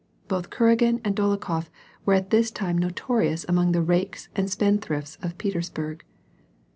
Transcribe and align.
Both 0.27 0.49
Kuragin 0.49 0.99
and 1.05 1.15
Dolokhof 1.15 1.69
were 2.07 2.15
at 2.15 2.31
this 2.31 2.49
time 2.49 2.75
notorious 2.79 3.45
among 3.47 3.71
the 3.71 3.83
rakes 3.83 4.29
and 4.35 4.49
spendthrifts 4.49 5.19
of 5.21 5.37
Petersburg. 5.37 6.03